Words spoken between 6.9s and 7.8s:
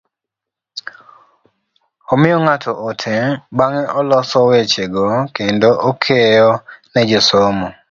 ne josomo.